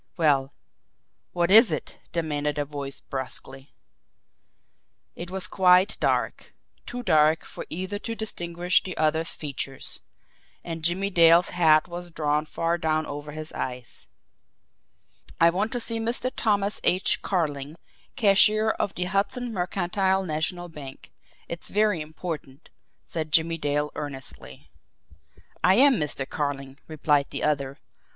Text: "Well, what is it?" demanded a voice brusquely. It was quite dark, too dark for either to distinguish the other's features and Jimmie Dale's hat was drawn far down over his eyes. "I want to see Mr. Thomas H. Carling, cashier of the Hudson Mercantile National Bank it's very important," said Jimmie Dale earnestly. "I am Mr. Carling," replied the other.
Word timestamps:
"Well, 0.17 0.51
what 1.31 1.51
is 1.51 1.71
it?" 1.71 1.99
demanded 2.11 2.57
a 2.57 2.65
voice 2.65 2.99
brusquely. 3.01 3.75
It 5.15 5.29
was 5.29 5.45
quite 5.45 5.95
dark, 5.99 6.55
too 6.87 7.03
dark 7.03 7.45
for 7.45 7.67
either 7.69 7.99
to 7.99 8.15
distinguish 8.15 8.81
the 8.81 8.97
other's 8.97 9.35
features 9.35 9.99
and 10.63 10.81
Jimmie 10.83 11.11
Dale's 11.11 11.51
hat 11.51 11.87
was 11.87 12.09
drawn 12.09 12.47
far 12.47 12.79
down 12.79 13.05
over 13.05 13.31
his 13.31 13.53
eyes. 13.53 14.07
"I 15.39 15.51
want 15.51 15.71
to 15.73 15.79
see 15.79 15.99
Mr. 15.99 16.31
Thomas 16.35 16.81
H. 16.83 17.21
Carling, 17.21 17.75
cashier 18.15 18.71
of 18.71 18.95
the 18.95 19.03
Hudson 19.03 19.53
Mercantile 19.53 20.23
National 20.25 20.67
Bank 20.67 21.11
it's 21.47 21.67
very 21.67 22.01
important," 22.01 22.71
said 23.03 23.31
Jimmie 23.31 23.59
Dale 23.59 23.91
earnestly. 23.93 24.71
"I 25.63 25.75
am 25.75 25.97
Mr. 25.97 26.27
Carling," 26.27 26.79
replied 26.87 27.29
the 27.29 27.43
other. 27.43 27.77